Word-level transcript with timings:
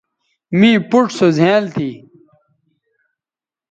می 0.59 0.71
پوڇ 0.89 1.07
سو 1.17 1.27
زھیائنل 1.37 1.65
تھی 1.75 1.89